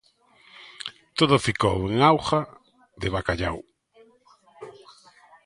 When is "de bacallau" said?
3.01-3.57